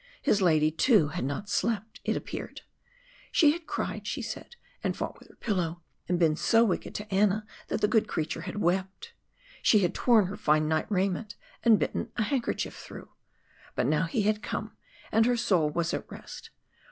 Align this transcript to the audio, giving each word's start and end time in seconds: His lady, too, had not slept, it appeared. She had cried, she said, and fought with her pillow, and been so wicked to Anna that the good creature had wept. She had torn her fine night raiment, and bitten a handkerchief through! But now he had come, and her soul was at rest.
His 0.23 0.41
lady, 0.41 0.71
too, 0.71 1.09
had 1.09 1.23
not 1.23 1.47
slept, 1.47 1.99
it 2.03 2.17
appeared. 2.17 2.61
She 3.31 3.51
had 3.51 3.67
cried, 3.67 4.07
she 4.07 4.23
said, 4.23 4.55
and 4.83 4.97
fought 4.97 5.19
with 5.19 5.27
her 5.29 5.35
pillow, 5.35 5.83
and 6.09 6.17
been 6.17 6.35
so 6.35 6.65
wicked 6.65 6.95
to 6.95 7.13
Anna 7.13 7.45
that 7.67 7.81
the 7.81 7.87
good 7.87 8.07
creature 8.07 8.41
had 8.41 8.55
wept. 8.59 9.13
She 9.61 9.81
had 9.81 9.93
torn 9.93 10.25
her 10.25 10.37
fine 10.37 10.67
night 10.67 10.87
raiment, 10.91 11.35
and 11.61 11.77
bitten 11.77 12.09
a 12.17 12.23
handkerchief 12.23 12.75
through! 12.75 13.09
But 13.75 13.85
now 13.85 14.07
he 14.07 14.23
had 14.23 14.41
come, 14.41 14.75
and 15.11 15.27
her 15.27 15.37
soul 15.37 15.69
was 15.69 15.93
at 15.93 16.09
rest. 16.11 16.49